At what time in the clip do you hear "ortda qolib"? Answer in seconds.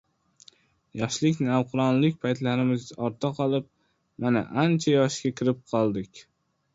3.09-3.67